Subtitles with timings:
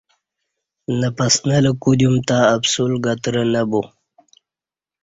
[0.99, 3.81] نہ پسنلہ کدیوم تں اپسول گترہ نہ بو